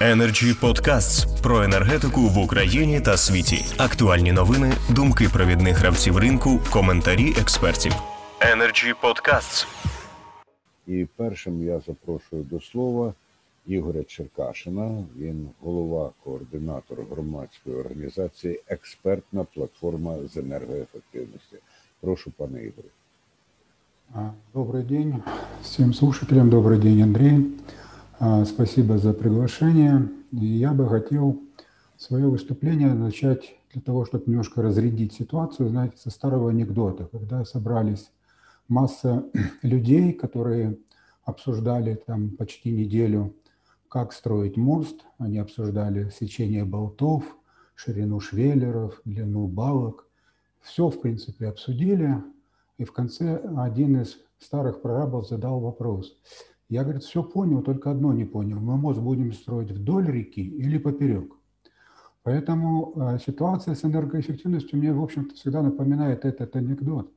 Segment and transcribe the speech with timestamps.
[0.00, 3.64] Energy Podcasts про енергетику в Україні та світі.
[3.78, 7.92] Актуальні новини, думки провідних гравців ринку, коментарі експертів.
[8.40, 9.66] Energy Podcasts.
[10.86, 13.14] І першим я запрошую до слова
[13.66, 15.04] Ігоря Черкашина.
[15.18, 21.56] Він голова, координатор громадської організації Експертна платформа з енергоефективності.
[22.00, 22.88] Прошу, пане Ігорю.
[24.14, 25.22] А, Добрый день
[25.62, 27.46] всем слушателям, добрый день, Андрей.
[28.18, 30.08] А, Спасибо за приглашение.
[30.32, 31.38] Я бы хотел
[31.98, 38.10] свое выступление начать для того, чтобы немножко разрядить ситуацию, знаете, со старого анекдота, когда собрались
[38.68, 39.26] масса
[39.62, 40.78] людей, которые
[41.24, 43.34] обсуждали там почти неделю,
[43.90, 47.22] как строить мост, они обсуждали сечение болтов,
[47.74, 50.06] ширину швеллеров, длину балок.
[50.62, 52.14] Все, в принципе, обсудили,
[52.78, 56.16] и в конце один из старых прорабов задал вопрос.
[56.68, 58.58] Я, говорит, все понял, только одно не понял.
[58.58, 61.32] Мы мост будем строить вдоль реки или поперек?
[62.24, 67.12] Поэтому э, ситуация с энергоэффективностью мне, в общем-то, всегда напоминает этот анекдот.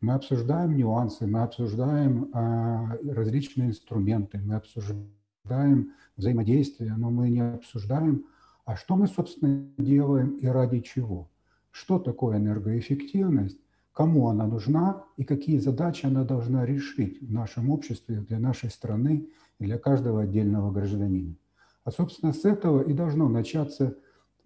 [0.00, 8.24] Мы обсуждаем нюансы, мы обсуждаем э, различные инструменты, мы обсуждаем взаимодействие, но мы не обсуждаем,
[8.64, 11.30] а что мы, собственно, делаем и ради чего.
[11.70, 13.60] Что такое энергоэффективность,
[13.98, 19.26] кому она нужна и какие задачи она должна решить в нашем обществе, для нашей страны
[19.58, 21.34] и для каждого отдельного гражданина.
[21.82, 23.96] А, собственно, с этого и должно начаться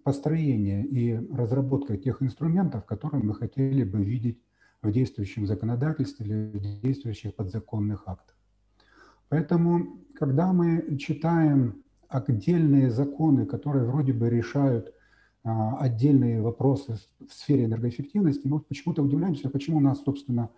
[0.03, 4.39] построение и разработка тех инструментов, которые мы хотели бы видеть
[4.81, 8.35] в действующем законодательстве или в действующих подзаконных актах.
[9.29, 14.95] Поэтому, когда мы читаем отдельные законы, которые вроде бы решают
[15.43, 20.49] отдельные вопросы в сфере энергоэффективности, мы почему-то удивляемся, почему у нас, собственно,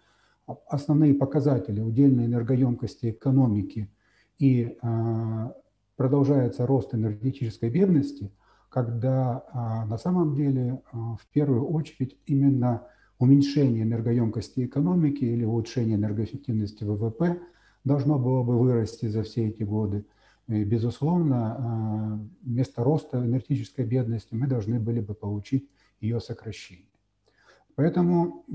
[0.67, 3.89] основные показатели удельной энергоемкости экономики
[4.37, 5.55] и а,
[5.95, 8.31] продолжается рост энергетической бедности,
[8.69, 12.83] когда а, на самом деле в первую очередь именно
[13.17, 17.39] уменьшение энергоемкости экономики или улучшение энергоэффективности ВВП
[17.83, 20.05] должно было бы вырасти за все эти годы.
[20.47, 25.69] И, безусловно, вместо роста энергетической бедности мы должны были бы получить
[25.99, 26.85] ее сокращение.
[27.75, 28.45] Поэтому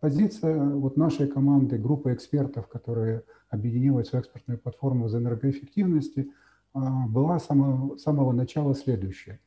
[0.00, 6.32] позиция вот нашей команды, группы экспертов, которые объединилась в экспертную платформу из энергоэффективности,
[6.74, 9.40] была с самого, самого начала следующая.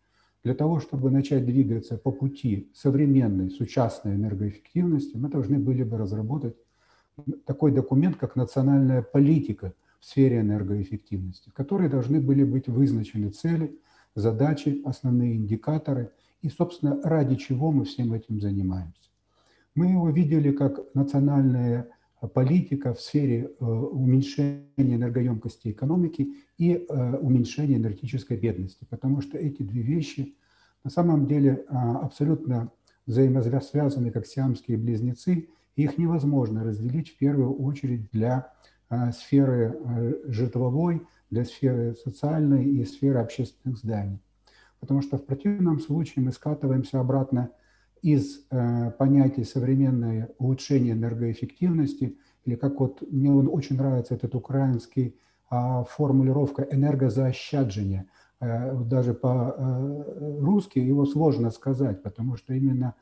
[0.44, 6.56] Для того, чтобы начать двигаться по пути современной, сучасной энергоэффективности, мы должны были бы разработать
[7.46, 13.80] такой документ, как национальная политика в сфере энергоэффективности, в которой должны были быть вызначены цели,
[14.16, 19.10] задачи, основные индикаторы и, собственно, ради чего мы всем этим занимаемся.
[19.76, 21.88] Мы его видели как национальная
[22.34, 29.64] политика в сфере э, уменьшения энергоемкости экономики и э, уменьшения энергетической бедности, потому что эти
[29.64, 30.36] две вещи
[30.84, 32.72] на самом деле а, абсолютно
[33.06, 38.52] взаимосвязаны как сиамские близнецы, и их невозможно разделить в первую очередь для
[39.12, 44.20] сферы а, житовой, для сферы социальной и сферы общественных зданий.
[44.80, 47.50] Потому что в противном случае мы скатываемся обратно
[48.02, 55.16] из э, понятия современное улучшение энергоэффективности, или как вот мне он очень нравится этот украинский
[55.50, 58.08] э, формулировка энергозаощаджения.
[58.40, 62.96] Э, даже по-русски э, его сложно сказать, потому что именно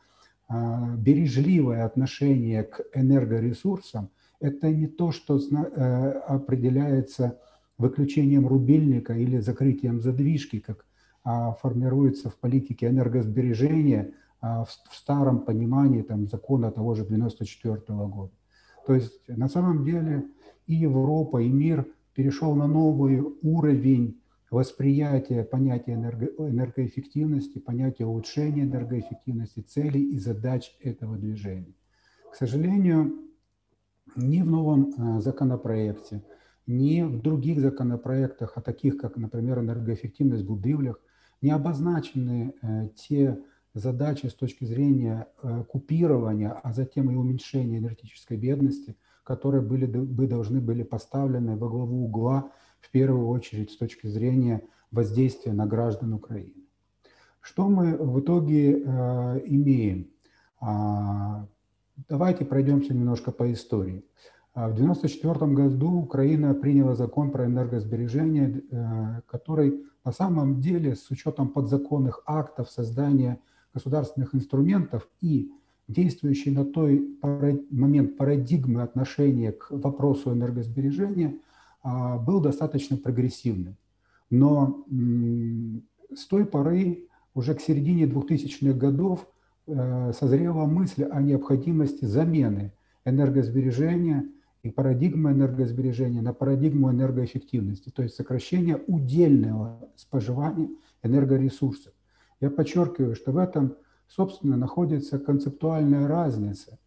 [0.50, 0.54] э,
[0.98, 7.40] бережливое отношение к энергоресурсам– это не то, что э, определяется
[7.78, 10.86] выключением рубильника или закрытием задвижки, как
[11.24, 18.32] а, формируется в политике энергосбережения– а, в старом понимании там, закона того же 94 года.
[18.86, 20.26] То есть на самом деле
[20.66, 29.60] и Европа, и мир перешел на новый уровень восприятия понятия энерго, энергоэффективности, понятия улучшения энергоэффективности,
[29.60, 31.76] целей и задач этого движения.
[32.32, 33.14] К сожалению,
[34.16, 36.24] ни в новом а, законопроекте,
[36.68, 41.00] ни в других законопроектах, а таких как, например, энергоэффективность в будивлях,
[41.42, 43.40] не обозначены э, те
[43.74, 50.28] задачи с точки зрения э, купирования, а затем и уменьшения энергетической бедности, которые были, бы
[50.28, 52.52] должны были поставлены во главу угла
[52.82, 56.66] в первую очередь с точки зрения воздействия на граждан Украины.
[57.42, 60.08] Что мы в итоге э, имеем?
[62.08, 64.06] Давайте пройдемся немножко по истории.
[64.54, 71.10] А, в 1994 году Украина приняла закон про энергосбережение, э, который на самом деле с
[71.12, 73.40] учетом подзаконных актов создания
[73.74, 75.52] государственных инструментов и
[75.88, 77.18] действующий на той
[77.70, 81.36] момент парадигмы отношения к вопросу энергосбережения
[81.82, 83.76] а, был достаточно прогрессивным.
[84.30, 84.86] Но
[86.14, 89.28] с той поры, уже к середине 2000-х годов,
[90.14, 92.74] созрела мысль о необходимости замены
[93.06, 94.26] энергосбережения
[94.64, 100.70] и парадигмы энергосбережения на парадигму энергоэффективности, то есть сокращение удельного споживания
[101.04, 101.94] энергоресурсов.
[102.42, 103.76] Я подчеркиваю, что в этом,
[104.08, 106.78] собственно, находится концептуальная разница.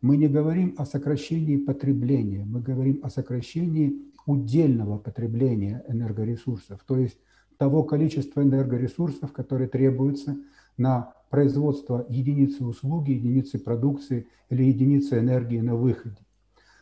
[0.00, 7.18] Мы не говорим о сокращении потребления, мы говорим о сокращении удельного потребления энергоресурсов, то есть
[7.56, 10.36] того количества энергоресурсов, которые требуются
[10.76, 16.18] на производство единицы услуги, единицы продукции или единицы энергии на выходе.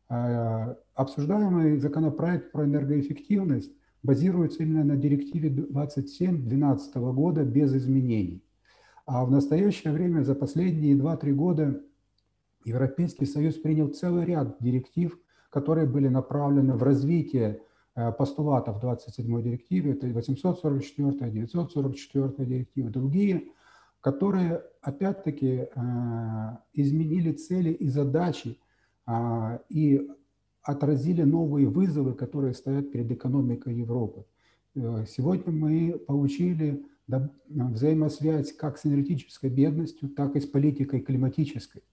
[0.10, 8.44] Э, обсуждаемый законопроект про энергоэффективность базируется именно на директиве 27 2012 года без изменений.
[9.06, 11.82] А в настоящее время, за последние 2-3 года,
[12.64, 15.20] Европейский Союз принял целый ряд директив,
[15.50, 17.62] которые были направлены в развитие
[17.96, 23.50] э, постулатов 27 директивы, это 844, 944 директивы, другие,
[24.02, 25.70] которые опять-таки э,
[26.74, 28.58] изменили цели и задачи
[29.06, 30.08] а, и
[30.62, 34.26] отразили новые вызовы, которые стоят перед экономикой Европы.
[34.76, 36.86] Э, сегодня мы получили
[37.48, 41.84] взаимосвязь как с энергетической бедностью, так и с политикой климатической.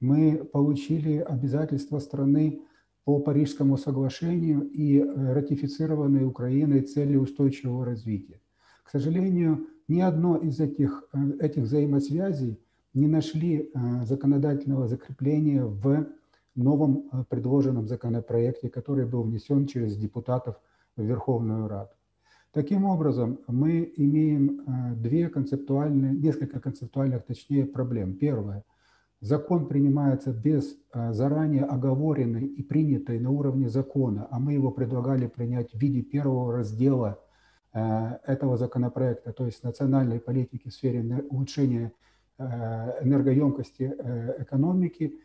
[0.00, 2.62] Мы получили обязательства страны
[3.04, 8.40] по Парижскому соглашению и э, ратифицированные Украиной цели устойчивого развития.
[8.84, 12.58] К сожалению, ни одно из этих, э, этих взаимосвязей
[12.94, 13.72] не нашли
[14.04, 16.06] законодательного закрепления в
[16.54, 20.56] новом э, предложенном законопроекте, который был внесен через депутатов
[20.96, 21.90] в Верховную Раду.
[22.52, 28.14] Таким образом, мы имеем э, две концептуальные, несколько концептуальных, точнее, проблем.
[28.14, 28.64] Первое.
[29.20, 35.26] Закон принимается без э, заранее оговоренной и принятой на уровне закона, а мы его предлагали
[35.26, 37.20] принять в виде первого раздела
[37.72, 41.92] этого законопроекта, то есть национальной политики в сфере улучшения
[42.38, 43.94] энергоемкости
[44.38, 45.18] экономики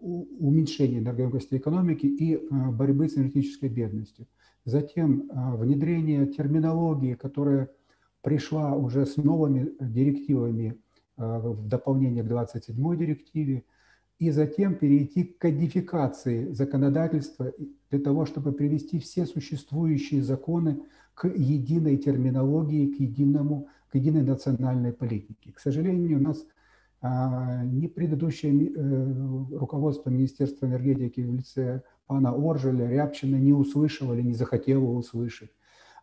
[0.00, 2.38] уменьшения энергоемкости экономики и э,
[2.70, 4.26] борьбы с энергетической бедностью.
[4.64, 7.70] Затем э, внедрение терминологии, которая
[8.22, 10.78] пришла уже с новыми директивами
[11.16, 13.64] э, в дополнение к 27 директиве,
[14.18, 17.52] и затем перейти к кодификации законодательства
[17.90, 20.80] для того, чтобы привести все существующие законы
[21.18, 25.52] к единой терминологии, к, единому, к единой национальной политике.
[25.52, 26.46] К сожалению, у нас
[27.00, 34.22] а, ни предыдущее э, руководство Министерства энергетики в лице пана Оржеля, Рябчина не услышало или
[34.22, 35.50] не захотело услышать.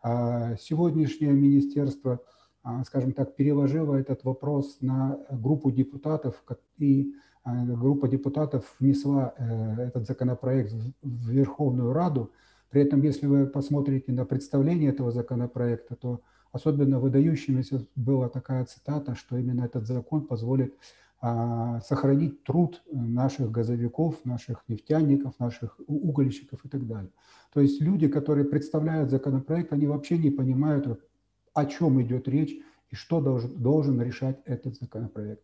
[0.04, 2.20] А сегодняшнее министерство,
[2.62, 6.44] а, скажем так, переложило этот вопрос на группу депутатов,
[6.78, 7.14] и
[7.46, 12.32] группа депутатов внесла э, этот законопроект в Верховную Раду.
[12.76, 16.20] При этом, если вы посмотрите на представление этого законопроекта, то
[16.52, 20.74] Особенно выдающимися была такая цитата, что именно этот закон позволит
[21.22, 27.12] а, сохранить труд наших газовиков, наших нефтяников, наших угольщиков и так далее.
[27.54, 31.02] То есть люди, которые представляют законопроект, они вообще не понимают,
[31.54, 32.58] о чем идет речь
[32.90, 35.44] и что должен, должен решать этот законопроект.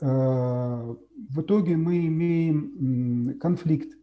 [0.00, 0.96] А,
[1.30, 3.96] в итоге мы имеем конфликт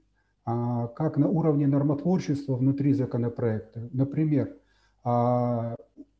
[0.95, 3.89] как на уровне нормотворчества внутри законопроекта.
[3.91, 4.55] Например,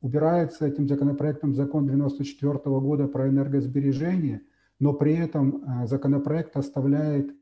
[0.02, 4.42] убирается этим законопроектом закон 94 года про энергосбережение,
[4.80, 7.36] но при этом э, законопроект оставляет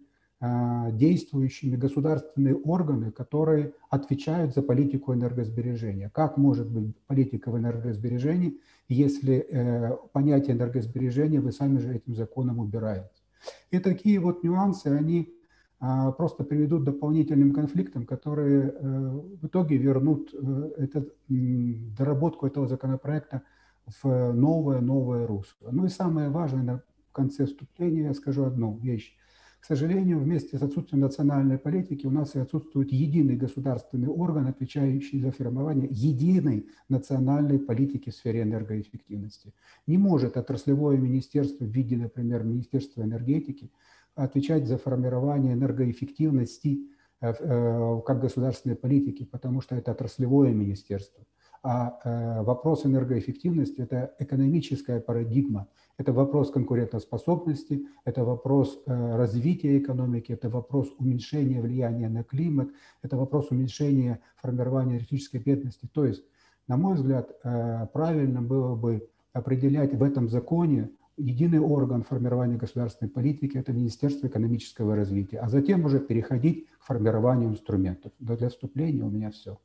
[0.93, 6.10] действующими государственные органы, которые отвечают за политику энергосбережения.
[6.13, 12.60] Как может быть политика в энергосбережении, если э, понятие энергосбережения вы сами же этим законом
[12.60, 13.10] убираете?
[13.72, 15.38] И такие вот нюансы, они а,
[15.79, 19.09] просто приведут к дополнительным конфликтам, которые э,
[19.41, 23.43] в итоге вернут э, этот, доработку этого законопроекта
[24.03, 25.69] в новое-новое русло.
[25.71, 26.83] Ну и самое важное, на-
[27.19, 29.15] конце вступления я скажу одну вещь.
[29.59, 35.19] К сожалению, вместе с отсутствием национальной политики у нас и отсутствует единый государственный орган, отвечающий
[35.19, 39.53] за формирование единой национальной политики в сфере энергоэффективности.
[39.86, 43.69] Не может отраслевое министерство в виде, например, Министерства энергетики
[44.24, 46.80] отвечать за формирование энергоэффективности
[47.22, 51.24] э, э, как государственной политики, потому что это отраслевое министерство.
[51.62, 60.50] А э, вопрос энергоэффективности– это экономическая парадигма, это вопрос конкурентоспособности, это вопрос развития экономики, это
[60.50, 62.70] вопрос уменьшения влияния на климат,
[63.02, 65.90] это вопрос уменьшения формирования энергетической бедности.
[65.94, 66.24] То есть,
[66.70, 67.38] на мой взгляд,
[67.92, 74.97] правильно было бы определять в этом законе единый орган формирования государственной политики – это Министерство экономического
[74.97, 78.12] развития, а затем уже переходить к формированию инструментов.
[78.21, 79.57] Но для вступления у меня все.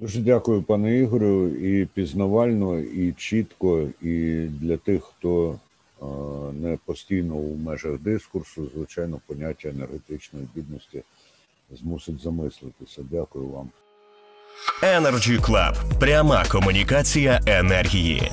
[0.00, 5.58] Дуже дякую, пане Ігорю, і пізнавально, і чітко, і для тих, хто
[6.02, 6.04] е,
[6.52, 11.02] не постійно у межах дискурсу, звичайно, поняття енергетичної бідності
[11.70, 13.02] змусить замислитися.
[13.10, 13.70] Дякую вам.
[14.82, 15.98] Energy Club.
[15.98, 18.30] Пряма комунікація енергії.